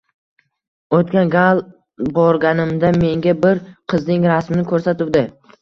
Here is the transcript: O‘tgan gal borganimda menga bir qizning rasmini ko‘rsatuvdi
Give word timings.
O‘tgan 0.99 1.33
gal 1.35 1.61
borganimda 2.17 2.91
menga 3.03 3.37
bir 3.45 3.63
qizning 3.95 4.27
rasmini 4.33 4.69
ko‘rsatuvdi 4.73 5.25